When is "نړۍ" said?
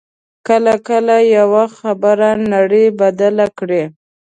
2.53-2.85